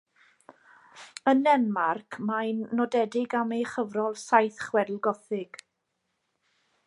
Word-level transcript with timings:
Yn 1.31 1.43
Denmarc 1.47 2.17
mae'n 2.29 2.63
nodedig 2.79 3.37
am 3.41 3.55
ei 3.57 3.61
chyfrol 3.73 4.19
Saith 4.23 4.59
Chwedl 4.69 4.97
Gothig. 5.09 5.63